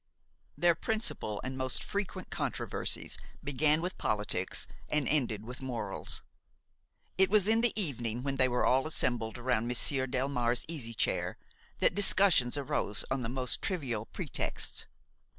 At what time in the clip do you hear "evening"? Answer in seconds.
7.79-8.23